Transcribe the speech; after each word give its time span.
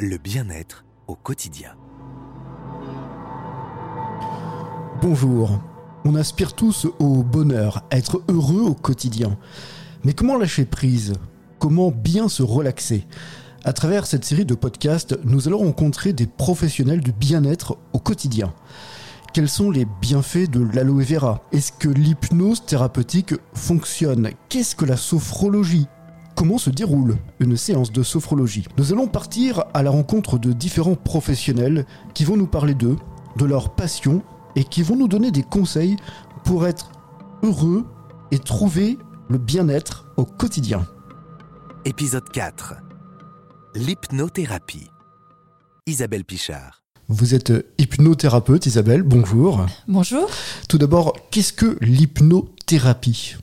le 0.00 0.16
bien-être 0.16 0.84
au 1.08 1.16
quotidien. 1.16 1.70
Bonjour. 5.02 5.60
On 6.04 6.14
aspire 6.14 6.52
tous 6.52 6.86
au 7.00 7.24
bonheur, 7.24 7.84
à 7.90 7.98
être 7.98 8.22
heureux 8.28 8.62
au 8.62 8.74
quotidien. 8.74 9.36
Mais 10.04 10.12
comment 10.12 10.36
lâcher 10.36 10.64
prise? 10.64 11.14
Comment 11.58 11.90
bien 11.90 12.28
se 12.28 12.44
relaxer? 12.44 13.06
À 13.64 13.72
travers 13.72 14.06
cette 14.06 14.24
série 14.24 14.44
de 14.44 14.54
podcasts, 14.54 15.18
nous 15.24 15.48
allons 15.48 15.58
rencontrer 15.58 16.12
des 16.12 16.26
professionnels 16.26 17.00
du 17.00 17.10
bien-être 17.10 17.76
au 17.92 17.98
quotidien. 17.98 18.54
Quels 19.34 19.48
sont 19.48 19.72
les 19.72 19.86
bienfaits 20.00 20.48
de 20.48 20.62
l'aloe 20.74 21.02
vera? 21.02 21.42
Est-ce 21.50 21.72
que 21.72 21.88
l'hypnose 21.88 22.64
thérapeutique 22.64 23.34
fonctionne? 23.52 24.30
Qu'est-ce 24.48 24.76
que 24.76 24.84
la 24.84 24.96
sophrologie 24.96 25.88
Comment 26.38 26.58
se 26.58 26.70
déroule 26.70 27.16
une 27.40 27.56
séance 27.56 27.90
de 27.90 28.04
sophrologie? 28.04 28.64
Nous 28.76 28.92
allons 28.92 29.08
partir 29.08 29.64
à 29.74 29.82
la 29.82 29.90
rencontre 29.90 30.38
de 30.38 30.52
différents 30.52 30.94
professionnels 30.94 31.84
qui 32.14 32.24
vont 32.24 32.36
nous 32.36 32.46
parler 32.46 32.74
d'eux, 32.74 32.94
de 33.36 33.44
leur 33.44 33.74
passion 33.74 34.22
et 34.54 34.62
qui 34.62 34.84
vont 34.84 34.94
nous 34.94 35.08
donner 35.08 35.32
des 35.32 35.42
conseils 35.42 35.96
pour 36.44 36.68
être 36.68 36.92
heureux 37.42 37.86
et 38.30 38.38
trouver 38.38 38.98
le 39.28 39.38
bien-être 39.38 40.06
au 40.16 40.24
quotidien. 40.24 40.86
Épisode 41.84 42.28
4. 42.28 42.76
L'hypnothérapie. 43.74 44.90
Isabelle 45.88 46.24
Pichard. 46.24 46.84
Vous 47.08 47.34
êtes 47.34 47.52
hypnothérapeute, 47.78 48.64
Isabelle, 48.64 49.02
bonjour. 49.02 49.66
Bonjour. 49.88 50.30
Tout 50.68 50.78
d'abord, 50.78 51.14
qu'est-ce 51.32 51.52
que 51.52 51.76
l'hypnothérapie? 51.80 53.38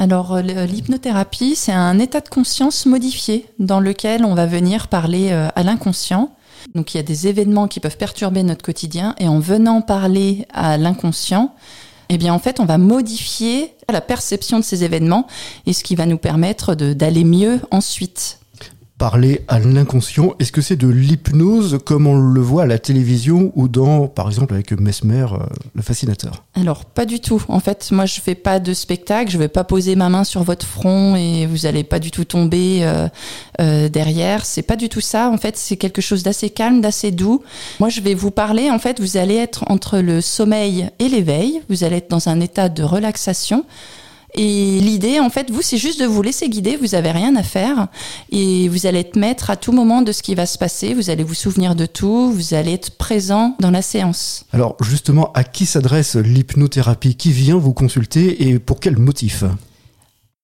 Alors, 0.00 0.32
euh, 0.32 0.40
l'hypnothérapie, 0.40 1.54
c'est 1.54 1.72
un 1.72 1.98
état 1.98 2.22
de 2.22 2.28
conscience 2.30 2.86
modifié 2.86 3.44
dans 3.58 3.80
lequel 3.80 4.24
on 4.24 4.34
va 4.34 4.46
venir 4.46 4.88
parler 4.88 5.28
euh, 5.30 5.48
à 5.54 5.62
l'inconscient. 5.62 6.34
Donc, 6.74 6.94
il 6.94 6.96
y 6.96 7.00
a 7.00 7.02
des 7.02 7.28
événements 7.28 7.68
qui 7.68 7.80
peuvent 7.80 7.98
perturber 7.98 8.42
notre 8.42 8.62
quotidien 8.62 9.14
et 9.18 9.28
en 9.28 9.40
venant 9.40 9.82
parler 9.82 10.46
à 10.54 10.78
l'inconscient, 10.78 11.54
eh 12.08 12.16
bien, 12.16 12.32
en 12.32 12.38
fait, 12.38 12.60
on 12.60 12.64
va 12.64 12.78
modifier 12.78 13.74
la 13.90 14.00
perception 14.00 14.58
de 14.58 14.64
ces 14.64 14.84
événements 14.84 15.26
et 15.66 15.74
ce 15.74 15.84
qui 15.84 15.96
va 15.96 16.06
nous 16.06 16.16
permettre 16.16 16.74
d'aller 16.74 17.24
mieux 17.24 17.60
ensuite. 17.70 18.39
Parler 19.00 19.40
à 19.48 19.58
l'inconscient, 19.58 20.34
est-ce 20.40 20.52
que 20.52 20.60
c'est 20.60 20.76
de 20.76 20.86
l'hypnose 20.86 21.78
comme 21.86 22.06
on 22.06 22.18
le 22.18 22.40
voit 22.42 22.64
à 22.64 22.66
la 22.66 22.78
télévision 22.78 23.50
ou 23.54 23.66
dans, 23.66 24.08
par 24.08 24.26
exemple, 24.26 24.52
avec 24.52 24.72
Mesmer, 24.72 25.24
euh, 25.32 25.38
le 25.74 25.80
fascinateur? 25.80 26.44
Alors 26.54 26.84
pas 26.84 27.06
du 27.06 27.18
tout. 27.18 27.42
En 27.48 27.60
fait, 27.60 27.92
moi 27.92 28.04
je 28.04 28.20
fais 28.20 28.34
pas 28.34 28.60
de 28.60 28.74
spectacle, 28.74 29.30
je 29.30 29.38
vais 29.38 29.48
pas 29.48 29.64
poser 29.64 29.96
ma 29.96 30.10
main 30.10 30.22
sur 30.22 30.42
votre 30.42 30.66
front 30.66 31.16
et 31.16 31.46
vous 31.46 31.64
allez 31.64 31.82
pas 31.82 31.98
du 31.98 32.10
tout 32.10 32.26
tomber 32.26 32.80
euh, 32.82 33.08
euh, 33.62 33.88
derrière. 33.88 34.44
C'est 34.44 34.60
pas 34.60 34.76
du 34.76 34.90
tout 34.90 35.00
ça. 35.00 35.30
En 35.30 35.38
fait, 35.38 35.56
c'est 35.56 35.78
quelque 35.78 36.02
chose 36.02 36.22
d'assez 36.22 36.50
calme, 36.50 36.82
d'assez 36.82 37.10
doux. 37.10 37.42
Moi, 37.78 37.88
je 37.88 38.02
vais 38.02 38.12
vous 38.12 38.30
parler. 38.30 38.70
En 38.70 38.78
fait, 38.78 39.00
vous 39.00 39.16
allez 39.16 39.36
être 39.36 39.64
entre 39.70 40.00
le 40.00 40.20
sommeil 40.20 40.90
et 40.98 41.08
l'éveil. 41.08 41.62
Vous 41.70 41.84
allez 41.84 41.96
être 41.96 42.10
dans 42.10 42.28
un 42.28 42.38
état 42.38 42.68
de 42.68 42.82
relaxation. 42.82 43.64
Et 44.34 44.78
l'idée, 44.80 45.18
en 45.20 45.30
fait, 45.30 45.50
vous, 45.50 45.62
c'est 45.62 45.76
juste 45.76 46.00
de 46.00 46.06
vous 46.06 46.22
laisser 46.22 46.48
guider, 46.48 46.76
vous 46.76 46.94
avez 46.94 47.10
rien 47.10 47.34
à 47.36 47.42
faire, 47.42 47.88
et 48.30 48.68
vous 48.68 48.86
allez 48.86 49.00
être 49.00 49.16
maître 49.16 49.50
à 49.50 49.56
tout 49.56 49.72
moment 49.72 50.02
de 50.02 50.12
ce 50.12 50.22
qui 50.22 50.34
va 50.34 50.46
se 50.46 50.56
passer, 50.56 50.94
vous 50.94 51.10
allez 51.10 51.24
vous 51.24 51.34
souvenir 51.34 51.74
de 51.74 51.86
tout, 51.86 52.30
vous 52.32 52.54
allez 52.54 52.72
être 52.74 52.96
présent 52.96 53.56
dans 53.58 53.70
la 53.70 53.82
séance. 53.82 54.44
Alors, 54.52 54.76
justement, 54.80 55.32
à 55.32 55.44
qui 55.44 55.66
s'adresse 55.66 56.16
l'hypnothérapie? 56.16 57.16
Qui 57.16 57.32
vient 57.32 57.56
vous 57.56 57.72
consulter 57.72 58.48
et 58.48 58.58
pour 58.58 58.78
quel 58.78 58.96
motif? 58.96 59.44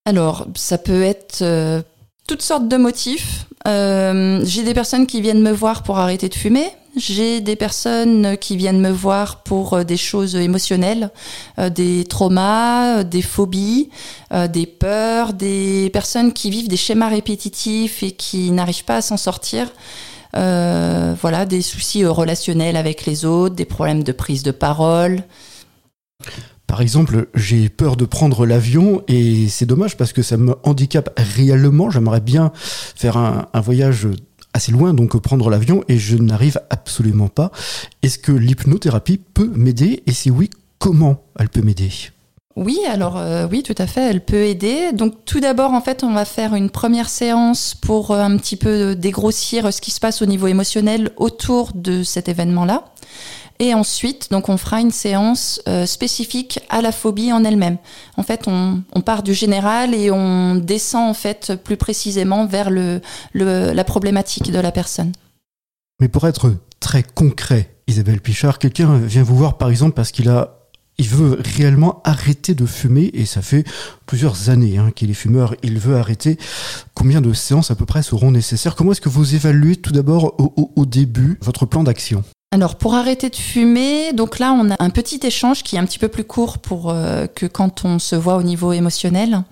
Alors, 0.04 0.46
ça 0.54 0.78
peut 0.78 1.02
être 1.02 1.42
euh, 1.42 1.82
toutes 2.26 2.42
sortes 2.42 2.68
de 2.68 2.76
motifs. 2.76 3.46
Euh, 3.66 4.40
j'ai 4.44 4.62
des 4.62 4.74
personnes 4.74 5.06
qui 5.06 5.20
viennent 5.20 5.42
me 5.42 5.52
voir 5.52 5.82
pour 5.82 5.98
arrêter 5.98 6.28
de 6.28 6.34
fumer. 6.34 6.66
J'ai 6.96 7.42
des 7.42 7.56
personnes 7.56 8.38
qui 8.38 8.56
viennent 8.56 8.80
me 8.80 8.90
voir 8.90 9.42
pour 9.42 9.74
euh, 9.74 9.84
des 9.84 9.98
choses 9.98 10.34
émotionnelles, 10.34 11.10
euh, 11.58 11.68
des 11.68 12.04
traumas, 12.04 13.00
euh, 13.00 13.04
des 13.04 13.20
phobies, 13.20 13.90
des 14.50 14.66
peurs, 14.66 15.34
des 15.34 15.90
personnes 15.92 16.32
qui 16.32 16.50
vivent 16.50 16.68
des 16.68 16.76
schémas 16.76 17.08
répétitifs 17.08 18.02
et 18.02 18.12
qui 18.12 18.50
n'arrivent 18.50 18.84
pas 18.84 18.96
à 18.96 19.02
s'en 19.02 19.16
sortir. 19.16 19.68
Voilà, 20.32 21.46
des 21.46 21.62
soucis 21.62 22.04
relationnels 22.04 22.76
avec 22.76 23.06
les 23.06 23.24
autres, 23.24 23.54
des 23.54 23.64
problèmes 23.64 24.02
de 24.02 24.12
prise 24.12 24.42
de 24.42 24.50
parole. 24.50 25.22
Par 26.66 26.82
exemple, 26.82 27.28
j'ai 27.34 27.68
peur 27.68 27.96
de 27.96 28.04
prendre 28.04 28.44
l'avion 28.44 29.02
et 29.08 29.48
c'est 29.48 29.64
dommage 29.64 29.96
parce 29.96 30.12
que 30.12 30.22
ça 30.22 30.36
me 30.36 30.56
handicape 30.64 31.10
réellement. 31.16 31.88
J'aimerais 31.88 32.20
bien 32.20 32.52
faire 32.54 33.16
un 33.16 33.60
voyage 33.60 34.08
assez 34.56 34.72
loin, 34.72 34.94
donc 34.94 35.16
prendre 35.18 35.50
l'avion, 35.50 35.84
et 35.88 35.98
je 35.98 36.16
n'arrive 36.16 36.60
absolument 36.70 37.28
pas. 37.28 37.52
Est-ce 38.02 38.18
que 38.18 38.32
l'hypnothérapie 38.32 39.18
peut 39.18 39.52
m'aider 39.54 40.02
Et 40.06 40.12
si 40.12 40.30
oui, 40.30 40.50
comment 40.78 41.22
elle 41.38 41.48
peut 41.48 41.62
m'aider? 41.62 41.90
Oui, 42.56 42.78
alors 42.88 43.18
euh, 43.18 43.46
oui, 43.50 43.62
tout 43.62 43.74
à 43.76 43.86
fait, 43.86 44.00
elle 44.00 44.24
peut 44.24 44.44
aider. 44.44 44.92
Donc 44.92 45.26
tout 45.26 45.40
d'abord, 45.40 45.72
en 45.72 45.82
fait, 45.82 46.02
on 46.02 46.14
va 46.14 46.24
faire 46.24 46.54
une 46.54 46.70
première 46.70 47.10
séance 47.10 47.74
pour 47.74 48.12
euh, 48.12 48.20
un 48.20 48.34
petit 48.38 48.56
peu 48.56 48.96
dégrossir 48.96 49.72
ce 49.72 49.82
qui 49.82 49.90
se 49.90 50.00
passe 50.00 50.22
au 50.22 50.26
niveau 50.26 50.46
émotionnel 50.46 51.10
autour 51.18 51.72
de 51.74 52.02
cet 52.02 52.30
événement-là. 52.30 52.84
Et 53.58 53.74
ensuite, 53.74 54.30
donc 54.30 54.48
on 54.48 54.56
fera 54.56 54.80
une 54.80 54.90
séance 54.90 55.62
euh, 55.66 55.86
spécifique 55.86 56.60
à 56.68 56.82
la 56.82 56.92
phobie 56.92 57.32
en 57.32 57.42
elle-même. 57.42 57.78
En 58.16 58.22
fait, 58.22 58.46
on, 58.46 58.82
part 59.00 59.22
du 59.22 59.34
général 59.34 59.94
et 59.94 60.10
on 60.10 60.56
descend 60.56 61.08
en 61.08 61.14
fait 61.14 61.54
plus 61.62 61.76
précisément 61.76 62.46
vers 62.46 62.70
le, 62.70 63.00
la 63.34 63.84
problématique 63.84 64.50
de 64.50 64.58
la 64.58 64.72
personne. 64.72 65.12
Mais 66.00 66.08
pour 66.08 66.26
être 66.26 66.54
très 66.80 67.02
concret, 67.02 67.76
Isabelle 67.86 68.20
Pichard, 68.20 68.58
quelqu'un 68.58 68.98
vient 68.98 69.22
vous 69.22 69.36
voir 69.36 69.58
par 69.58 69.70
exemple 69.70 69.92
parce 69.92 70.10
qu'il 70.10 70.28
a 70.28 70.52
il 70.98 71.08
veut 71.08 71.38
réellement 71.56 72.00
arrêter 72.04 72.54
de 72.54 72.64
fumer 72.64 73.10
et 73.12 73.26
ça 73.26 73.42
fait 73.42 73.64
plusieurs 74.06 74.48
années 74.48 74.78
hein, 74.78 74.90
qu'il 74.94 75.10
est 75.10 75.14
fumeur. 75.14 75.54
Il 75.62 75.78
veut 75.78 75.96
arrêter. 75.96 76.38
Combien 76.94 77.20
de 77.20 77.34
séances 77.34 77.70
à 77.70 77.74
peu 77.74 77.84
près 77.84 78.02
seront 78.02 78.30
nécessaires? 78.30 78.74
Comment 78.74 78.92
est-ce 78.92 79.02
que 79.02 79.10
vous 79.10 79.34
évaluez 79.34 79.76
tout 79.76 79.92
d'abord 79.92 80.34
au 80.38 80.86
début 80.86 81.38
votre 81.42 81.66
plan 81.66 81.84
d'action? 81.84 82.24
Alors 82.52 82.76
pour 82.76 82.94
arrêter 82.94 83.28
de 83.28 83.34
fumer, 83.34 84.12
donc 84.12 84.38
là 84.38 84.52
on 84.52 84.70
a 84.70 84.76
un 84.78 84.90
petit 84.90 85.18
échange 85.24 85.64
qui 85.64 85.74
est 85.74 85.80
un 85.80 85.84
petit 85.84 85.98
peu 85.98 86.06
plus 86.06 86.22
court 86.22 86.58
pour 86.58 86.90
euh, 86.90 87.26
que 87.26 87.44
quand 87.44 87.84
on 87.84 87.98
se 87.98 88.14
voit 88.14 88.36
au 88.36 88.44
niveau 88.44 88.72
émotionnel. 88.72 89.42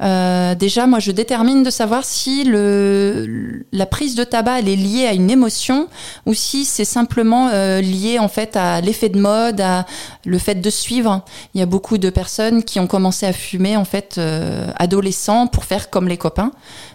Euh, 0.00 0.56
déjà, 0.56 0.88
moi 0.88 0.98
je 0.98 1.12
détermine 1.12 1.62
de 1.62 1.70
savoir 1.70 2.04
si 2.04 2.42
le, 2.42 3.64
la 3.70 3.86
prise 3.86 4.16
de 4.16 4.24
tabac 4.24 4.58
elle 4.58 4.68
est 4.68 4.76
liée 4.76 5.06
à 5.06 5.12
une 5.12 5.30
émotion 5.30 5.86
ou 6.26 6.34
si 6.34 6.64
c'est 6.64 6.84
simplement 6.84 7.48
euh, 7.52 7.80
lié 7.80 8.18
en 8.18 8.28
fait 8.28 8.56
à 8.56 8.80
l'effet 8.80 9.08
de 9.08 9.20
mode, 9.20 9.60
à 9.60 9.86
le 10.24 10.38
fait 10.38 10.56
de 10.56 10.70
suivre. 10.70 11.24
Il 11.54 11.60
y 11.60 11.62
a 11.62 11.66
beaucoup 11.66 11.98
de 11.98 12.10
personnes 12.10 12.62
qui 12.62 12.80
ont 12.80 12.86
commencé 12.86 13.26
à 13.26 13.32
fumer 13.32 13.76
en 13.76 13.84
fait 13.84 14.16
euh, 14.18 14.70
adolescents 14.76 15.46
pour 15.46 15.64
faire 15.64 15.90
comme 15.90 16.08
les 16.08 16.16
copains. 16.16 16.52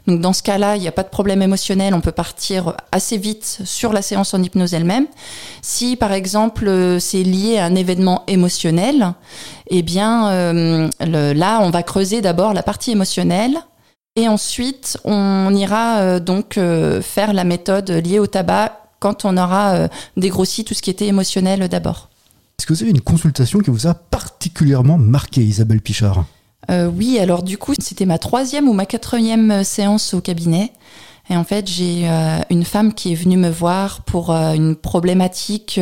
Donc 0.07 0.21
dans 0.21 0.33
ce 0.33 0.41
cas-là, 0.43 0.77
il 0.77 0.81
n'y 0.81 0.87
a 0.87 0.91
pas 0.93 1.03
de 1.03 1.09
problème 1.09 1.41
émotionnel, 1.41 1.93
on 1.93 2.01
peut 2.01 2.11
partir 2.11 2.75
assez 2.91 3.17
vite 3.17 3.59
sur 3.65 3.91
la 3.91 4.01
séance 4.01 4.33
en 4.33 4.41
hypnose 4.41 4.73
elle-même. 4.73 5.07
Si 5.61 5.95
par 5.95 6.13
exemple 6.13 6.67
euh, 6.67 6.99
c'est 6.99 7.23
lié 7.23 7.57
à 7.57 7.65
un 7.65 7.75
événement 7.75 8.23
émotionnel, 8.27 9.13
eh 9.69 9.81
bien 9.81 10.29
euh, 10.29 10.89
là 10.99 11.59
on 11.61 11.69
va 11.69 11.83
creuser 11.83 12.21
d'abord 12.21 12.53
la 12.53 12.63
partie 12.63 12.91
émotionnelle 12.91 13.57
et 14.15 14.29
ensuite 14.29 14.97
on 15.03 15.53
ira 15.53 15.97
euh, 15.97 16.19
donc 16.19 16.59
faire 17.01 17.33
la 17.33 17.43
méthode 17.43 17.91
liée 17.91 18.19
au 18.19 18.27
tabac 18.27 18.79
quand 18.99 19.25
on 19.25 19.37
aura 19.37 19.89
dégrossi 20.15 20.65
tout 20.65 20.73
ce 20.73 20.81
qui 20.81 20.89
était 20.89 21.05
émotionnel 21.05 21.67
d'abord. 21.67 22.09
Est-ce 22.59 22.65
que 22.65 22.73
vous 22.73 22.81
avez 22.81 22.89
une 22.89 23.01
consultation 23.01 23.59
qui 23.59 23.69
vous 23.69 23.85
a 23.85 23.93
particulièrement 23.93 24.97
marqué, 24.97 25.43
Isabelle 25.43 25.79
Pichard? 25.79 26.25
Euh, 26.71 26.87
oui, 26.87 27.19
alors 27.19 27.43
du 27.43 27.55
coup, 27.59 27.75
c'était 27.77 28.07
ma 28.07 28.17
troisième 28.17 28.67
ou 28.67 28.73
ma 28.73 28.87
quatrième 28.87 29.51
euh, 29.51 29.63
séance 29.63 30.15
au 30.15 30.21
cabinet. 30.21 30.71
Et 31.29 31.37
en 31.37 31.43
fait, 31.43 31.67
j'ai 31.67 32.09
euh, 32.09 32.39
une 32.49 32.65
femme 32.65 32.95
qui 32.95 33.11
est 33.11 33.15
venue 33.15 33.37
me 33.37 33.51
voir 33.51 34.01
pour 34.01 34.31
une 34.31 34.75
problématique 34.75 35.79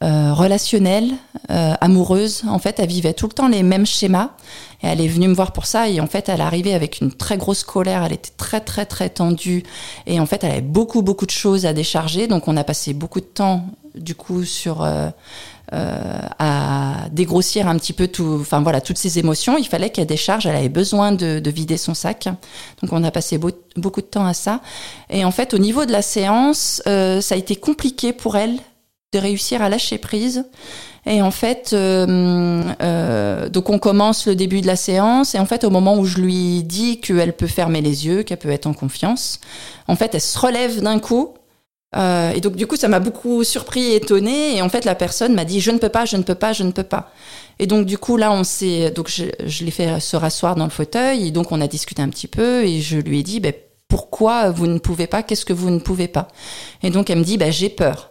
relationnelle, 0.00 1.12
amoureuse. 1.48 2.42
En 2.48 2.58
fait, 2.58 2.80
elle 2.80 2.88
vivait 2.88 3.12
tout 3.12 3.26
le 3.26 3.32
temps 3.32 3.46
les 3.46 3.62
mêmes 3.62 3.86
schémas. 3.86 4.30
Et 4.82 4.88
elle 4.88 5.00
est 5.00 5.08
venue 5.08 5.28
me 5.28 5.34
voir 5.34 5.52
pour 5.52 5.66
ça. 5.66 5.88
Et 5.88 6.00
en 6.00 6.06
fait, 6.08 6.28
elle 6.30 6.40
arrivée 6.40 6.74
avec 6.74 7.00
une 7.00 7.12
très 7.12 7.36
grosse 7.36 7.62
colère. 7.62 8.02
Elle 8.02 8.14
était 8.14 8.32
très, 8.36 8.60
très, 8.60 8.86
très 8.86 9.08
tendue. 9.08 9.62
Et 10.06 10.18
en 10.18 10.26
fait, 10.26 10.42
elle 10.42 10.52
avait 10.52 10.62
beaucoup, 10.62 11.02
beaucoup 11.02 11.26
de 11.26 11.30
choses 11.30 11.64
à 11.64 11.72
décharger. 11.74 12.26
Donc, 12.26 12.48
on 12.48 12.56
a 12.56 12.64
passé 12.64 12.94
beaucoup 12.94 13.20
de 13.20 13.26
temps, 13.26 13.66
du 13.94 14.14
coup, 14.14 14.44
sur... 14.44 14.82
euh, 14.82 15.08
euh, 15.72 16.20
à 16.38 17.08
dégrossir 17.10 17.66
un 17.68 17.76
petit 17.78 17.94
peu 17.94 18.06
tout, 18.06 18.36
enfin 18.38 18.60
voilà, 18.60 18.82
toutes 18.82 18.98
ces 18.98 19.18
émotions. 19.18 19.56
Il 19.56 19.66
fallait 19.66 19.88
qu'elle 19.88 20.06
décharge. 20.06 20.46
Elle 20.46 20.56
avait 20.56 20.68
besoin 20.68 21.10
de, 21.10 21.40
de 21.40 21.50
vider 21.50 21.78
son 21.78 21.94
sac. 21.94 22.28
Donc 22.82 22.92
on 22.92 23.02
a 23.02 23.10
passé 23.10 23.38
beau- 23.38 23.50
beaucoup 23.74 24.02
de 24.02 24.06
temps 24.06 24.26
à 24.26 24.34
ça. 24.34 24.60
Et 25.08 25.24
en 25.24 25.30
fait, 25.30 25.54
au 25.54 25.58
niveau 25.58 25.86
de 25.86 25.90
la 25.90 26.02
séance, 26.02 26.82
euh, 26.86 27.22
ça 27.22 27.34
a 27.34 27.38
été 27.38 27.56
compliqué 27.56 28.12
pour 28.12 28.36
elle 28.36 28.58
de 29.14 29.18
réussir 29.18 29.62
à 29.62 29.70
lâcher 29.70 29.96
prise. 29.96 30.44
Et 31.06 31.22
en 31.22 31.30
fait, 31.30 31.70
euh, 31.72 32.62
euh, 32.82 33.48
donc 33.48 33.70
on 33.70 33.78
commence 33.78 34.26
le 34.26 34.34
début 34.34 34.60
de 34.60 34.66
la 34.66 34.76
séance 34.76 35.34
et 35.34 35.38
en 35.38 35.46
fait 35.46 35.64
au 35.64 35.70
moment 35.70 35.96
où 35.96 36.04
je 36.04 36.18
lui 36.18 36.62
dis 36.62 37.00
qu'elle 37.00 37.32
peut 37.32 37.46
fermer 37.46 37.80
les 37.80 38.06
yeux, 38.06 38.22
qu'elle 38.22 38.38
peut 38.38 38.50
être 38.50 38.66
en 38.66 38.74
confiance, 38.74 39.40
en 39.86 39.96
fait 39.96 40.14
elle 40.14 40.20
se 40.20 40.38
relève 40.38 40.80
d'un 40.82 40.98
coup 40.98 41.34
Euh, 41.96 42.32
et 42.32 42.40
donc 42.40 42.56
du 42.56 42.66
coup, 42.66 42.76
ça 42.76 42.88
m'a 42.88 43.00
beaucoup 43.00 43.44
surpris 43.44 43.92
étonné. 43.92 44.56
Et 44.56 44.62
en 44.62 44.68
fait, 44.68 44.84
la 44.84 44.94
personne 44.94 45.34
m'a 45.34 45.44
dit 45.44 45.60
je 45.60 45.70
ne 45.70 45.78
peux 45.78 45.88
pas, 45.88 46.04
je 46.04 46.16
ne 46.16 46.22
peux 46.22 46.34
pas, 46.34 46.52
je 46.52 46.62
ne 46.62 46.72
peux 46.72 46.82
pas. 46.82 47.12
Et 47.58 47.66
donc 47.66 47.86
du 47.86 47.98
coup 47.98 48.16
là, 48.16 48.32
on 48.32 48.44
s'est 48.44 48.90
donc 48.90 49.08
je, 49.08 49.64
l'ai 49.64 49.70
fait 49.70 50.00
se 50.00 50.16
rasseoir 50.16 50.56
dans 50.56 50.64
le 50.64 50.70
fauteuil 50.70 51.28
et 51.28 51.30
donc 51.30 51.52
on 51.52 51.60
a 51.60 51.68
discuté 51.68 52.02
un 52.02 52.08
petit 52.08 52.26
peu 52.26 52.64
et 52.64 52.80
je 52.80 52.98
lui 52.98 53.20
ai 53.20 53.22
dit 53.22 53.40
ben, 53.40 53.52
pourquoi 53.88 54.50
vous 54.50 54.66
ne 54.66 54.78
pouvez 54.78 55.06
pas, 55.06 55.22
qu'est-ce 55.22 55.44
que 55.44 55.52
vous 55.52 55.70
ne 55.70 55.78
pouvez 55.78 56.08
pas? 56.08 56.28
Et 56.82 56.90
donc 56.90 57.10
elle 57.10 57.18
me 57.18 57.24
dit 57.24 57.36
ben, 57.36 57.52
j'ai 57.52 57.68
peur. 57.68 58.10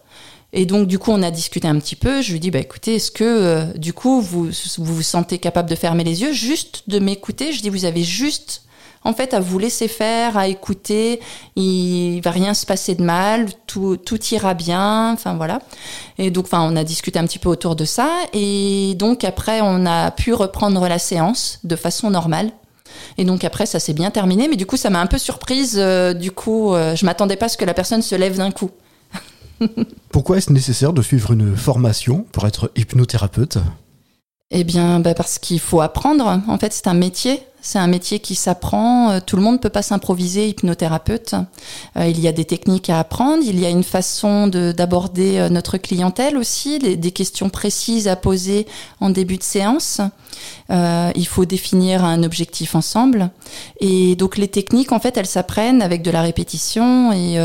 Et 0.54 0.66
donc 0.66 0.88
du 0.88 1.00
coup 1.00 1.12
on 1.12 1.22
a 1.24 1.32
discuté 1.32 1.68
un 1.68 1.78
petit 1.80 1.98
peu. 1.98 2.22
Je 2.22 2.32
lui 2.32 2.40
dis 2.40 2.52
bah 2.52 2.60
écoutez 2.60 2.96
est-ce 2.96 3.12
que 3.12 3.24
euh, 3.24 3.64
du 3.74 3.92
coup 3.92 4.22
vous, 4.22 4.46
vous 4.78 4.96
vous 4.96 5.02
sentez 5.02 5.40
capable 5.40 5.70
de 5.70 5.76
fermer 5.76 6.06
les 6.06 6.22
yeux, 6.22 6.32
juste 6.32 6.84
de 6.88 7.00
m'écouter? 7.00 7.52
Je 7.52 7.62
dis 7.62 7.70
vous 7.70 7.86
avez 7.86 8.04
juste 8.04 8.64
en 9.06 9.14
fait, 9.14 9.34
à 9.34 9.40
vous 9.40 9.60
laisser 9.60 9.88
faire, 9.88 10.38
à 10.38 10.48
écouter. 10.48 11.20
Il 11.56 12.22
va 12.22 12.32
rien 12.32 12.54
se 12.54 12.66
passer 12.66 12.96
de 12.96 13.04
mal, 13.04 13.48
tout, 13.68 13.98
tout 13.98 14.24
ira 14.32 14.54
bien. 14.54 15.12
Enfin 15.14 15.36
voilà. 15.36 15.60
Et 16.18 16.32
donc, 16.32 16.46
enfin, 16.46 16.62
on 16.62 16.76
a 16.76 16.84
discuté 16.84 17.20
un 17.20 17.26
petit 17.26 17.40
peu 17.40 17.50
autour 17.50 17.76
de 17.76 17.86
ça. 17.86 18.10
Et 18.34 18.96
donc 18.96 19.24
après, 19.24 19.62
on 19.62 19.86
a 19.86 20.12
pu 20.12 20.34
reprendre 20.34 20.88
la 20.88 21.00
séance 21.00 21.60
de 21.64 21.76
façon 21.76 22.10
normale. 22.10 22.52
Et 23.18 23.26
donc 23.26 23.44
après, 23.44 23.66
ça 23.66 23.80
s'est 23.80 23.94
bien 23.94 24.12
terminé. 24.12 24.48
Mais 24.48 24.56
du 24.56 24.66
coup, 24.66 24.78
ça 24.78 24.90
m'a 24.90 25.02
un 25.02 25.08
peu 25.08 25.18
surprise. 25.18 25.76
Euh, 25.78 26.14
du 26.14 26.32
coup, 26.32 26.74
euh, 26.74 26.96
je 26.96 27.06
m'attendais 27.06 27.36
pas 27.36 27.46
à 27.48 27.50
ce 27.50 27.58
que 27.58 27.66
la 27.66 27.74
personne 27.74 28.02
se 28.02 28.16
lève 28.16 28.38
d'un 28.38 28.52
coup. 28.52 28.72
Pourquoi 30.10 30.38
est-ce 30.38 30.52
nécessaire 30.52 30.94
de 30.94 31.02
suivre 31.02 31.32
une 31.32 31.56
formation 31.56 32.26
pour 32.32 32.48
être 32.48 32.72
hypnothérapeute? 32.76 33.58
Eh 34.52 34.64
bien, 34.64 35.00
bah 35.00 35.14
parce 35.14 35.40
qu'il 35.40 35.60
faut 35.60 35.82
apprendre. 35.82 36.42
En 36.48 36.58
fait, 36.58 36.74
c'est 36.74 36.88
un 36.88 36.94
métier. 36.94 37.42
C'est 37.66 37.80
un 37.80 37.88
métier 37.88 38.20
qui 38.20 38.36
s'apprend. 38.36 39.12
Euh, 39.12 39.20
tout 39.26 39.38
le 39.38 39.42
monde 39.42 39.54
ne 39.54 39.60
peut 39.60 39.70
pas 39.70 39.82
s'improviser 39.82 40.50
hypnothérapeute. 40.50 41.34
Euh, 41.96 42.08
il 42.08 42.20
y 42.20 42.28
a 42.28 42.34
des 42.34 42.44
techniques 42.44 42.90
à 42.90 43.00
apprendre. 43.00 43.42
Il 43.42 43.58
y 43.58 43.66
a 43.66 43.70
une 43.70 43.86
façon 43.86 44.48
d'aborder 44.48 45.38
euh, 45.38 45.48
notre 45.48 45.78
clientèle 45.78 46.38
aussi, 46.38 46.78
des, 46.78 47.12
questions 47.12 47.50
précises 47.50 48.10
à 48.10 48.18
poser 48.18 48.68
en 49.00 49.10
début 49.10 49.38
de 49.38 49.44
séance. 49.44 50.02
Il 50.70 51.28
faut 51.28 51.46
définir 51.46 52.04
un 52.04 52.22
objectif 52.24 52.76
ensemble. 52.76 53.30
Et 53.80 54.18
donc 54.18 54.36
les 54.36 54.50
techniques, 54.50 54.92
en 54.92 55.00
fait, 55.00 55.16
elles 55.16 55.26
s'apprennent 55.26 55.82
avec 55.82 56.02
de 56.02 56.12
la 56.12 56.22
répétition. 56.22 57.14
Et 57.14 57.38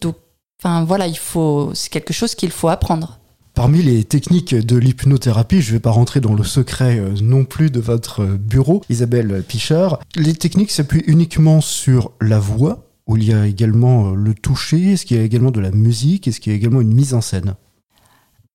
donc, 0.00 0.16
enfin 0.62 0.84
voilà, 0.84 1.06
il 1.06 1.18
faut. 1.18 1.70
C'est 1.74 1.90
quelque 1.90 2.12
chose 2.12 2.34
qu'il 2.34 2.50
faut 2.50 2.68
apprendre. 2.68 3.19
Parmi 3.54 3.82
les 3.82 4.04
techniques 4.04 4.54
de 4.54 4.76
l'hypnothérapie, 4.76 5.60
je 5.60 5.70
ne 5.70 5.76
vais 5.76 5.80
pas 5.80 5.90
rentrer 5.90 6.20
dans 6.20 6.34
le 6.34 6.44
secret 6.44 6.98
euh, 6.98 7.14
non 7.22 7.44
plus 7.44 7.70
de 7.70 7.80
votre 7.80 8.24
bureau, 8.24 8.82
Isabelle 8.88 9.42
Pichard, 9.46 10.00
les 10.16 10.34
techniques 10.34 10.70
s'appuient 10.70 11.04
uniquement 11.06 11.60
sur 11.60 12.12
la 12.20 12.38
voix, 12.38 12.86
où 13.06 13.16
il 13.16 13.24
y 13.24 13.32
a 13.32 13.46
également 13.46 14.10
euh, 14.10 14.14
le 14.14 14.34
toucher, 14.34 14.92
est-ce 14.92 15.04
qu'il 15.04 15.16
y 15.16 15.20
a 15.20 15.24
également 15.24 15.50
de 15.50 15.60
la 15.60 15.72
musique, 15.72 16.28
est-ce 16.28 16.40
qu'il 16.40 16.52
y 16.52 16.54
a 16.54 16.58
également 16.58 16.80
une 16.80 16.94
mise 16.94 17.12
en 17.14 17.20
scène? 17.20 17.54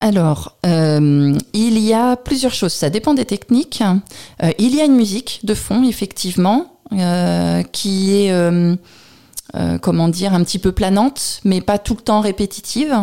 Alors, 0.01 0.57
euh, 0.65 1.37
il 1.53 1.79
y 1.79 1.93
a 1.93 2.15
plusieurs 2.15 2.53
choses, 2.53 2.73
ça 2.73 2.89
dépend 2.89 3.13
des 3.13 3.25
techniques. 3.25 3.81
Euh, 4.43 4.51
il 4.59 4.75
y 4.75 4.81
a 4.81 4.85
une 4.85 4.95
musique 4.95 5.39
de 5.43 5.53
fond, 5.53 5.83
effectivement, 5.83 6.79
euh, 6.91 7.63
qui 7.63 8.13
est 8.13 8.77
euh, 9.55 9.77
comment 9.77 10.09
dire, 10.09 10.33
un 10.33 10.43
petit 10.43 10.59
peu 10.59 10.71
planante, 10.71 11.39
mais 11.45 11.61
pas 11.61 11.77
tout 11.77 11.93
le 11.93 12.01
temps 12.01 12.19
répétitive. 12.19 12.93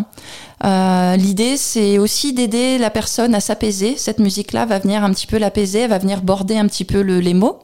Euh, 0.65 1.17
L'idée, 1.17 1.57
c'est 1.57 1.99
aussi 1.99 2.35
d'aider 2.35 2.77
la 2.77 2.91
personne 2.91 3.35
à 3.35 3.41
s'apaiser. 3.41 3.97
Cette 3.97 4.19
musique-là 4.19 4.67
va 4.67 4.79
venir 4.79 5.03
un 5.03 5.11
petit 5.13 5.27
peu 5.27 5.39
l'apaiser, 5.39 5.87
va 5.87 5.99
venir 5.99 6.21
border 6.21 6.59
un 6.59 6.67
petit 6.67 6.85
peu 6.85 7.01
le, 7.01 7.21
les 7.21 7.33
mots. 7.33 7.61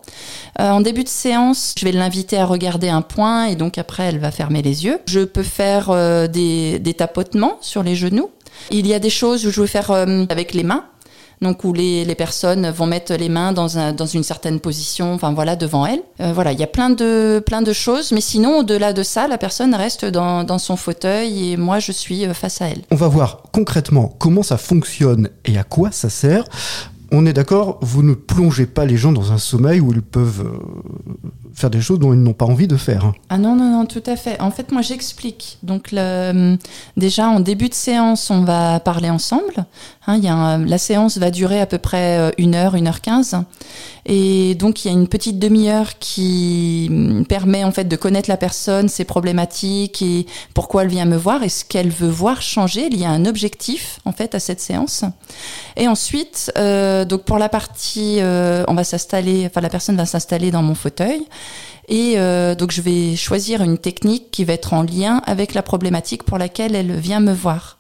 Euh, 0.61 0.70
en 0.70 0.81
début 0.81 1.05
de 1.05 1.08
séance, 1.08 1.75
je 1.79 1.85
vais 1.85 1.93
l'inviter 1.93 2.38
à 2.38 2.46
regarder 2.46 2.88
un 2.88 3.02
point 3.02 3.44
et 3.44 3.56
donc 3.56 3.76
après, 3.76 4.05
elle 4.05 4.19
va 4.19 4.31
fermer 4.31 4.62
les 4.62 4.87
yeux. 4.87 5.00
Je 5.06 5.20
peux 5.20 5.43
faire 5.43 5.88
des, 6.29 6.94
tapotements 6.96 7.58
sur 7.61 7.82
les 7.82 7.94
genoux. 7.94 8.31
Il 8.70 8.87
y 8.87 8.94
a 8.94 8.99
des 8.99 9.11
choses 9.11 9.46
où 9.46 9.50
je 9.50 9.61
vais 9.61 9.67
faire 9.67 9.90
avec 9.90 10.55
les 10.55 10.64
mains 10.64 10.85
donc 11.40 11.64
où 11.64 11.73
les, 11.73 12.05
les, 12.05 12.14
personnes 12.14 12.69
vont 12.70 12.87
mettre 12.87 13.14
les 13.14 13.29
mains 13.29 13.52
dans, 13.52 13.79
un, 13.79 13.93
dans 13.93 14.06
une 14.06 14.23
certaine 14.23 14.61
position, 14.61 15.14
enfin 15.14 15.32
voilà, 15.32 15.56
devant 15.56 15.87
elles. 15.87 16.02
Euh, 16.20 16.32
voilà, 16.32 16.52
il 16.52 16.58
y 16.58 16.62
a 16.62 16.69
plein 16.69 16.90
de, 16.90 17.43
plein 17.44 17.62
de 17.62 17.73
choses, 17.73 18.12
mais 18.12 18.20
sinon, 18.20 18.58
au-delà 18.58 18.93
de 18.93 19.02
ça, 19.02 19.29
la 19.29 19.38
personne 19.38 19.75
reste 19.75 20.05
dans, 20.05 20.44
dans 20.44 20.58
son 20.58 20.76
fauteuil 20.76 21.52
et 21.52 21.56
moi, 21.56 21.79
je 21.79 21.93
suis 21.93 22.26
euh, 22.26 22.35
face 22.35 22.61
à 22.61 22.67
elle. 22.67 22.82
On 22.90 22.96
va 22.96 23.08
voir 23.08 23.43
concrètement 23.52 24.14
comment 24.19 24.43
ça 24.43 24.56
fonctionne 24.56 25.29
et 25.44 25.58
à 25.58 25.64
quoi 25.64 25.90
ça 25.93 26.11
sert. 26.11 26.44
On 27.11 27.25
est 27.25 27.32
d'accord, 27.32 27.79
vous 27.81 28.02
ne 28.02 28.12
plongez 28.12 28.67
pas 28.67 28.85
les 28.85 28.99
gens 28.99 29.12
dans 29.12 29.32
un 29.32 29.38
sommeil 29.38 29.81
où 29.81 29.93
ils 29.93 30.02
peuvent 30.02 30.44
euh, 30.44 31.48
faire 31.55 31.71
des 31.71 31.81
choses 31.81 31.99
dont 31.99 32.12
ils 32.12 32.23
n'ont 32.23 32.33
pas 32.33 32.47
envie 32.47 32.69
de 32.69 32.77
faire. 32.77 33.12
Ah 33.29 33.39
non, 33.39 33.56
non, 33.56 33.71
non, 33.71 33.87
tout 33.87 34.03
à 34.06 34.17
fait. 34.17 34.41
En 34.41 34.50
fait, 34.50 34.73
moi, 34.73 34.83
j'explique. 34.83 35.59
Donc, 35.62 35.95
déjà, 36.97 37.29
en 37.29 37.41
début 37.41 37.69
de 37.69 37.75
séance, 37.75 38.31
on 38.31 38.43
va 38.43 38.81
parler 38.81 39.11
ensemble. 39.11 39.67
Hein, 40.06 40.17
y 40.17 40.29
a 40.29 40.56
la 40.56 40.79
séance 40.79 41.19
va 41.19 41.31
durer 41.31 41.61
à 41.61 41.67
peu 41.67 41.77
près 41.77 42.19
euh, 42.19 42.31
une 42.39 42.55
heure, 42.55 42.75
une 42.75 42.87
heure 42.87 43.03
quinze. 43.03 43.37
Et 44.06 44.55
donc, 44.55 44.85
il 44.85 44.89
y 44.89 44.91
a 44.91 44.95
une 44.95 45.06
petite 45.06 45.39
demi-heure 45.39 45.99
qui 45.99 46.91
permet, 47.29 47.62
en 47.62 47.73
fait, 47.73 47.85
de 47.85 47.97
connaître 47.97 48.31
la 48.31 48.39
personne, 48.39 48.89
ses 48.89 49.05
problématiques 49.05 50.00
et 50.00 50.27
pourquoi 50.55 50.85
elle 50.85 50.89
vient 50.89 51.05
me 51.05 51.17
voir 51.17 51.43
et 51.43 51.50
ce 51.50 51.62
qu'elle 51.62 51.91
veut 51.91 52.09
voir 52.09 52.41
changer. 52.41 52.89
Il 52.91 52.99
y 52.99 53.05
a 53.05 53.11
un 53.11 53.27
objectif, 53.27 54.00
en 54.06 54.12
fait, 54.12 54.35
à 54.35 54.41
cette 54.41 54.61
séance. 54.61 55.05
Et 55.77 55.89
ensuite, 55.89 56.50
euh, 56.56 57.05
donc, 57.05 57.25
pour 57.25 57.39
la 57.39 57.50
partie, 57.50 58.17
euh, 58.21 58.65
on 58.67 58.75
va 58.75 58.85
s'installer, 58.85 59.45
enfin, 59.47 59.61
la 59.61 59.69
personne 59.69 59.97
va 59.97 60.06
s'installer 60.06 60.50
dans 60.50 60.62
mon 60.62 60.75
fauteuil. 60.75 61.21
Et 61.88 62.14
euh, 62.17 62.55
donc 62.55 62.70
je 62.70 62.82
vais 62.82 63.17
choisir 63.17 63.62
une 63.62 63.79
technique 63.79 64.31
qui 64.31 64.44
va 64.44 64.52
être 64.52 64.75
en 64.75 64.82
lien 64.82 65.23
avec 65.26 65.55
la 65.55 65.62
problématique 65.62 66.23
pour 66.23 66.38
laquelle 66.38 66.75
elle 66.75 66.93
vient 66.93 67.20
me 67.20 67.32
voir. 67.32 67.79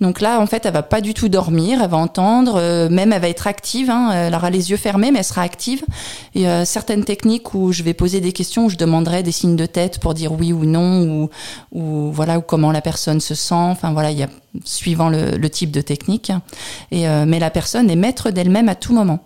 Donc 0.00 0.20
là, 0.20 0.40
en 0.40 0.46
fait, 0.46 0.64
elle 0.64 0.72
va 0.72 0.84
pas 0.84 1.00
du 1.00 1.12
tout 1.12 1.28
dormir, 1.28 1.80
elle 1.82 1.90
va 1.90 1.96
entendre, 1.96 2.56
euh, 2.56 2.88
même 2.88 3.12
elle 3.12 3.20
va 3.20 3.28
être 3.28 3.48
active. 3.48 3.90
Hein, 3.90 4.12
elle 4.12 4.34
aura 4.34 4.48
les 4.50 4.70
yeux 4.70 4.76
fermés, 4.76 5.10
mais 5.10 5.18
elle 5.18 5.24
sera 5.24 5.42
active. 5.42 5.84
Y 6.34 6.46
a 6.46 6.64
certaines 6.64 7.04
techniques 7.04 7.52
où 7.54 7.72
je 7.72 7.82
vais 7.82 7.94
poser 7.94 8.20
des 8.20 8.32
questions, 8.32 8.66
où 8.66 8.70
je 8.70 8.76
demanderai 8.76 9.22
des 9.24 9.32
signes 9.32 9.56
de 9.56 9.66
tête 9.66 9.98
pour 9.98 10.14
dire 10.14 10.32
oui 10.32 10.52
ou 10.52 10.64
non, 10.64 11.02
ou, 11.02 11.30
ou 11.72 12.12
voilà, 12.12 12.38
ou 12.38 12.42
comment 12.42 12.70
la 12.70 12.80
personne 12.80 13.20
se 13.20 13.34
sent. 13.34 13.54
Enfin 13.54 13.92
voilà, 13.92 14.12
il 14.12 14.18
y 14.18 14.22
a 14.22 14.28
suivant 14.64 15.08
le, 15.08 15.48
type 15.48 15.72
de 15.72 15.80
technique. 15.80 16.30
Et 16.92 17.08
euh, 17.08 17.24
mais 17.26 17.40
la 17.40 17.50
personne 17.50 17.90
est 17.90 17.96
maître 17.96 18.30
d'elle-même 18.30 18.68
à 18.68 18.76
tout 18.76 18.94
moment. 18.94 19.18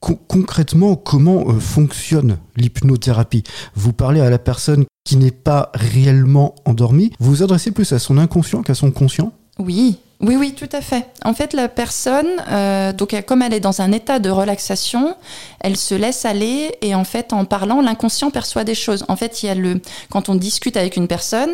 Con 0.00 0.18
concrètement, 0.28 0.96
comment 0.96 1.48
euh, 1.48 1.60
fonctionne 1.60 2.38
l'hypnothérapie? 2.56 3.44
Vous 3.74 3.92
parlez 3.92 4.20
à 4.20 4.30
la 4.30 4.38
personne 4.38 4.84
qui 5.04 5.16
n'est 5.16 5.30
pas 5.30 5.70
réellement 5.74 6.54
endormie, 6.64 7.12
vous 7.20 7.30
vous 7.30 7.42
adressez 7.42 7.70
plus 7.70 7.92
à 7.92 7.98
son 7.98 8.18
inconscient 8.18 8.62
qu'à 8.62 8.74
son 8.74 8.90
conscient? 8.90 9.32
Oui, 9.58 9.98
oui, 10.22 10.36
oui, 10.36 10.52
tout 10.52 10.68
à 10.72 10.82
fait. 10.82 11.06
En 11.24 11.32
fait, 11.32 11.54
la 11.54 11.68
personne, 11.68 12.28
euh, 12.50 12.92
donc 12.92 13.18
comme 13.26 13.40
elle 13.40 13.54
est 13.54 13.60
dans 13.60 13.80
un 13.80 13.90
état 13.90 14.18
de 14.18 14.28
relaxation, 14.28 15.16
elle 15.60 15.78
se 15.78 15.94
laisse 15.94 16.26
aller 16.26 16.76
et 16.82 16.94
en 16.94 17.04
fait, 17.04 17.32
en 17.32 17.46
parlant, 17.46 17.80
l'inconscient 17.80 18.30
perçoit 18.30 18.64
des 18.64 18.74
choses. 18.74 19.06
En 19.08 19.16
fait, 19.16 19.42
il 19.42 19.46
y 19.46 19.48
a 19.48 19.54
le, 19.54 19.80
quand 20.10 20.28
on 20.28 20.34
discute 20.34 20.76
avec 20.76 20.96
une 20.96 21.08
personne, 21.08 21.50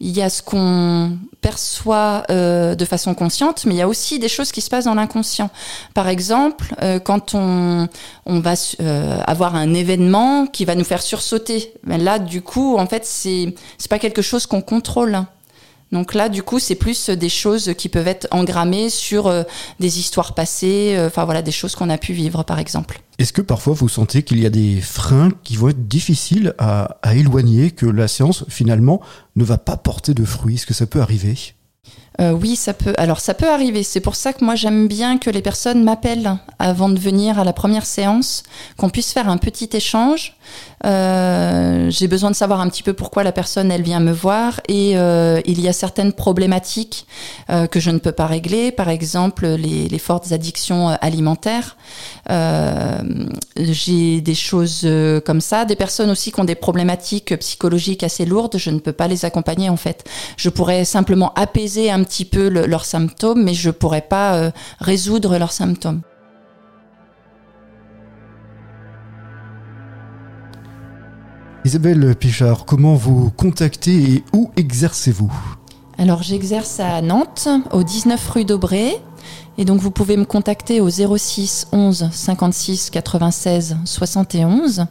il 0.00 0.10
y 0.10 0.22
a 0.22 0.28
ce 0.28 0.42
qu'on 0.42 1.18
perçoit 1.40 2.24
euh, 2.30 2.74
de 2.74 2.84
façon 2.84 3.14
consciente, 3.14 3.64
mais 3.64 3.74
il 3.74 3.78
y 3.78 3.82
a 3.82 3.88
aussi 3.88 4.18
des 4.18 4.28
choses 4.28 4.50
qui 4.50 4.60
se 4.60 4.70
passent 4.70 4.86
dans 4.86 4.94
l'inconscient. 4.94 5.50
Par 5.94 6.08
exemple, 6.08 6.74
euh, 6.82 6.98
quand 6.98 7.34
on, 7.34 7.88
on 8.26 8.40
va 8.40 8.54
euh, 8.80 9.20
avoir 9.24 9.54
un 9.54 9.72
événement 9.72 10.46
qui 10.46 10.64
va 10.64 10.74
nous 10.74 10.84
faire 10.84 11.02
sursauter, 11.02 11.74
ben 11.84 12.02
là, 12.02 12.18
du 12.18 12.42
coup, 12.42 12.76
en 12.76 12.86
fait, 12.86 13.06
c'est 13.06 13.54
c'est 13.78 13.90
pas 13.90 14.00
quelque 14.00 14.22
chose 14.22 14.46
qu'on 14.46 14.62
contrôle. 14.62 15.24
Donc 15.92 16.14
là, 16.14 16.28
du 16.28 16.42
coup, 16.42 16.58
c'est 16.58 16.76
plus 16.76 17.10
des 17.10 17.28
choses 17.28 17.74
qui 17.76 17.88
peuvent 17.88 18.06
être 18.06 18.28
engrammées 18.30 18.90
sur 18.90 19.26
euh, 19.26 19.42
des 19.80 19.98
histoires 19.98 20.34
passées, 20.34 20.94
euh, 20.96 21.08
enfin 21.08 21.24
voilà, 21.24 21.42
des 21.42 21.50
choses 21.50 21.74
qu'on 21.74 21.90
a 21.90 21.98
pu 21.98 22.12
vivre, 22.12 22.44
par 22.44 22.58
exemple. 22.58 23.00
Est-ce 23.18 23.32
que 23.32 23.42
parfois 23.42 23.74
vous 23.74 23.88
sentez 23.88 24.22
qu'il 24.22 24.40
y 24.40 24.46
a 24.46 24.50
des 24.50 24.80
freins 24.80 25.30
qui 25.42 25.56
vont 25.56 25.68
être 25.68 25.88
difficiles 25.88 26.54
à, 26.58 26.98
à, 27.02 27.16
éloigner, 27.16 27.72
que 27.72 27.86
la 27.86 28.08
séance 28.08 28.44
finalement 28.48 29.00
ne 29.34 29.44
va 29.44 29.58
pas 29.58 29.76
porter 29.76 30.14
de 30.14 30.24
fruits? 30.24 30.54
Est-ce 30.54 30.66
que 30.66 30.74
ça 30.74 30.86
peut 30.86 31.00
arriver? 31.00 31.54
Euh, 32.20 32.32
oui, 32.32 32.56
ça 32.56 32.74
peut. 32.74 32.92
Alors, 32.98 33.20
ça 33.20 33.34
peut 33.34 33.48
arriver. 33.48 33.82
C'est 33.82 34.00
pour 34.00 34.14
ça 34.14 34.32
que 34.32 34.44
moi, 34.44 34.54
j'aime 34.54 34.88
bien 34.88 35.16
que 35.18 35.30
les 35.30 35.40
personnes 35.40 35.82
m'appellent 35.82 36.36
avant 36.58 36.90
de 36.90 36.98
venir 36.98 37.38
à 37.38 37.44
la 37.44 37.52
première 37.52 37.86
séance, 37.86 38.42
qu'on 38.76 38.90
puisse 38.90 39.12
faire 39.12 39.28
un 39.28 39.38
petit 39.38 39.70
échange. 39.72 40.36
Euh, 40.84 41.88
J'ai 41.90 42.08
besoin 42.08 42.30
de 42.30 42.36
savoir 42.36 42.60
un 42.60 42.68
petit 42.68 42.82
peu 42.82 42.92
pourquoi 42.92 43.22
la 43.22 43.32
personne, 43.32 43.70
elle 43.70 43.82
vient 43.82 44.00
me 44.00 44.12
voir. 44.12 44.60
Et 44.68 44.98
euh, 44.98 45.40
il 45.46 45.60
y 45.60 45.68
a 45.68 45.72
certaines 45.72 46.12
problématiques 46.12 47.06
que 47.70 47.80
je 47.80 47.90
ne 47.90 47.98
peux 47.98 48.12
pas 48.12 48.26
régler. 48.26 48.70
Par 48.70 48.88
exemple, 48.88 49.46
les, 49.46 49.98
fortes 49.98 50.32
addictions 50.32 50.88
alimentaires. 51.00 51.76
J'ai 53.56 54.20
des 54.20 54.34
choses 54.34 54.86
comme 55.24 55.40
ça. 55.40 55.64
Des 55.64 55.76
personnes 55.76 56.10
aussi 56.10 56.32
qui 56.32 56.40
ont 56.40 56.44
des 56.44 56.54
problématiques 56.54 57.36
psychologiques 57.38 58.02
assez 58.02 58.26
lourdes. 58.26 58.56
Je 58.58 58.70
ne 58.70 58.78
peux 58.78 58.92
pas 58.92 59.08
les 59.08 59.24
accompagner, 59.24 59.68
en 59.68 59.76
fait. 59.76 60.04
Je 60.36 60.48
pourrais 60.48 60.84
simplement 60.84 61.32
apaiser 61.34 61.90
un 61.90 62.02
petit 62.02 62.09
peu 62.24 62.48
le, 62.48 62.66
leurs 62.66 62.84
symptômes, 62.84 63.42
mais 63.42 63.54
je 63.54 63.70
pourrais 63.70 64.02
pas 64.02 64.34
euh, 64.36 64.50
résoudre 64.80 65.38
leurs 65.38 65.52
symptômes. 65.52 66.02
Isabelle 71.64 72.16
Pichard, 72.16 72.64
comment 72.64 72.94
vous 72.94 73.30
contactez 73.30 74.14
et 74.14 74.24
où 74.32 74.50
exercez-vous? 74.56 75.32
Alors 75.98 76.22
j'exerce 76.22 76.80
à 76.80 77.02
Nantes, 77.02 77.48
au 77.72 77.82
19 77.82 78.30
rue 78.30 78.44
d'Aubray. 78.46 78.96
Et 79.58 79.66
donc 79.66 79.80
vous 79.80 79.90
pouvez 79.90 80.16
me 80.16 80.24
contacter 80.24 80.80
au 80.80 80.88
06 80.88 81.68
11 81.72 82.08
56 82.10 82.88
96 82.88 83.76
71. 83.84 84.86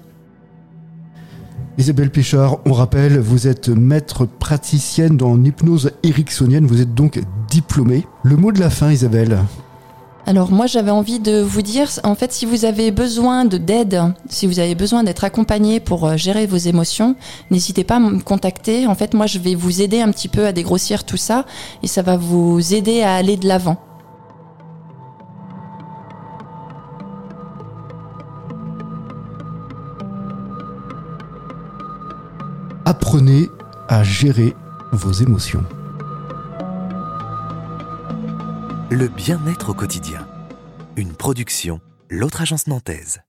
Isabelle 1.79 2.09
Pichard, 2.09 2.57
on 2.65 2.73
rappelle, 2.73 3.19
vous 3.19 3.47
êtes 3.47 3.69
maître 3.69 4.25
praticienne 4.25 5.15
dans 5.15 5.41
hypnose 5.41 5.91
ericksonienne, 6.03 6.67
vous 6.67 6.81
êtes 6.81 6.93
donc 6.93 7.21
diplômée. 7.47 8.05
Le 8.23 8.35
mot 8.35 8.51
de 8.51 8.59
la 8.59 8.69
fin, 8.69 8.91
Isabelle 8.91 9.39
alors 10.25 10.51
moi 10.51 10.67
j'avais 10.67 10.91
envie 10.91 11.19
de 11.19 11.41
vous 11.41 11.63
dire, 11.63 11.89
en 12.03 12.13
fait 12.13 12.31
si 12.31 12.45
vous 12.45 12.63
avez 12.65 12.91
besoin 12.91 13.45
de 13.45 13.57
d'aide, 13.57 14.03
si 14.27 14.45
vous 14.45 14.59
avez 14.59 14.75
besoin 14.75 15.03
d'être 15.03 15.23
accompagné 15.23 15.79
pour 15.79 16.05
euh, 16.05 16.17
gérer 16.17 16.45
vos 16.45 16.57
émotions, 16.57 17.15
n'hésitez 17.49 17.83
pas 17.83 17.95
à 17.95 17.99
me 17.99 18.19
contacter. 18.19 18.85
En 18.85 18.93
fait 18.93 19.15
moi 19.15 19.25
je 19.25 19.39
vais 19.39 19.55
vous 19.55 19.81
aider 19.81 20.01
un 20.01 20.11
petit 20.11 20.27
peu 20.27 20.45
à 20.45 20.51
dégrossir 20.51 21.03
tout 21.03 21.17
ça 21.17 21.45
et 21.81 21.87
ça 21.87 22.03
va 22.03 22.15
vous 22.15 22.75
aider 22.75 23.01
à 23.01 23.15
aller 23.15 23.37
de 23.37 23.47
l'avant. 23.47 23.88
Apprenez 33.19 33.49
à 33.89 34.01
gérer 34.01 34.55
vos 34.93 35.11
émotions. 35.11 35.65
Le 38.89 39.09
bien-être 39.09 39.71
au 39.71 39.73
quotidien. 39.73 40.25
Une 40.95 41.11
production, 41.11 41.81
l'autre 42.09 42.39
agence 42.39 42.67
nantaise. 42.67 43.19